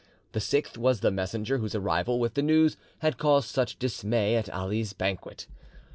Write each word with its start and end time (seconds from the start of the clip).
The 0.31 0.39
sixth 0.39 0.79
was 0.79 1.01
the 1.01 1.11
messenger 1.11 1.59
whose 1.59 1.75
arrival 1.75 2.19
with 2.19 2.33
the 2.33 2.41
news 2.41 2.75
had 3.01 3.19
caused 3.19 3.49
such 3.49 3.77
dismay 3.77 4.35
at 4.35 4.49
Ali's 4.49 4.93
banquet. 4.93 5.45